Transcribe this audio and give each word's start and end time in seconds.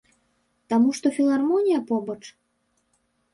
Таму 0.71 0.89
што 0.99 1.11
філармонія 1.17 1.83
побач? 1.93 2.19